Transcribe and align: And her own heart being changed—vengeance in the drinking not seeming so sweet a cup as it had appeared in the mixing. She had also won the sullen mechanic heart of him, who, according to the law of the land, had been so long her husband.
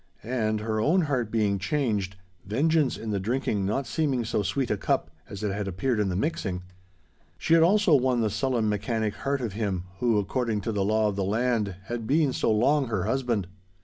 And 0.23 0.61
her 0.61 0.81
own 0.81 1.01
heart 1.03 1.29
being 1.29 1.59
changed—vengeance 1.59 2.97
in 2.97 3.11
the 3.11 3.19
drinking 3.19 3.67
not 3.67 3.85
seeming 3.85 4.25
so 4.25 4.41
sweet 4.41 4.71
a 4.71 4.75
cup 4.75 5.11
as 5.29 5.43
it 5.43 5.53
had 5.53 5.67
appeared 5.67 5.99
in 5.99 6.09
the 6.09 6.15
mixing. 6.15 6.63
She 7.37 7.53
had 7.53 7.61
also 7.61 7.93
won 7.93 8.21
the 8.21 8.31
sullen 8.31 8.67
mechanic 8.67 9.13
heart 9.13 9.41
of 9.41 9.53
him, 9.53 9.83
who, 9.99 10.17
according 10.17 10.61
to 10.61 10.71
the 10.71 10.83
law 10.83 11.07
of 11.09 11.15
the 11.17 11.23
land, 11.23 11.75
had 11.83 12.07
been 12.07 12.33
so 12.33 12.51
long 12.51 12.87
her 12.87 13.03
husband. 13.03 13.45